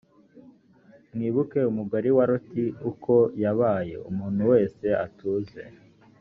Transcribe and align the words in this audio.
mwibuke 1.13 1.59
umugore 1.71 2.07
wa 2.17 2.25
loti 2.29 2.65
uko 2.91 3.13
yabaye. 3.43 3.93
umuntu 4.09 4.41
wese 4.51 4.85
atuze 5.05 5.61